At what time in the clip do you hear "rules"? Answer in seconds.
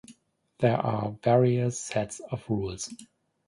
2.49-2.89